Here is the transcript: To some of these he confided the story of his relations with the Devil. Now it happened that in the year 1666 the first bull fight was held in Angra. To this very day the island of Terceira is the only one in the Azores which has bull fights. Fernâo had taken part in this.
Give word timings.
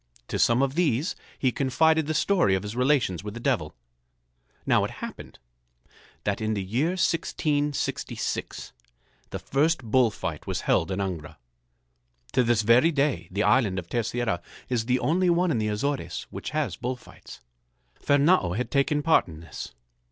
To 0.29 0.39
some 0.39 0.63
of 0.63 0.73
these 0.73 1.15
he 1.37 1.51
confided 1.51 2.07
the 2.07 2.15
story 2.15 2.55
of 2.55 2.63
his 2.63 2.75
relations 2.75 3.23
with 3.23 3.35
the 3.35 3.39
Devil. 3.39 3.75
Now 4.65 4.83
it 4.83 4.89
happened 4.89 5.37
that 6.23 6.41
in 6.41 6.55
the 6.55 6.63
year 6.63 6.93
1666 6.97 8.73
the 9.29 9.37
first 9.37 9.83
bull 9.83 10.09
fight 10.09 10.47
was 10.47 10.61
held 10.61 10.89
in 10.89 10.97
Angra. 10.97 11.37
To 12.31 12.41
this 12.43 12.63
very 12.63 12.91
day 12.91 13.27
the 13.29 13.43
island 13.43 13.77
of 13.77 13.87
Terceira 13.89 14.41
is 14.69 14.85
the 14.85 14.97
only 14.97 15.29
one 15.29 15.51
in 15.51 15.59
the 15.59 15.67
Azores 15.67 16.25
which 16.31 16.49
has 16.49 16.77
bull 16.77 16.95
fights. 16.95 17.41
Fernâo 18.03 18.57
had 18.57 18.71
taken 18.71 19.03
part 19.03 19.27
in 19.27 19.39
this. 19.41 19.75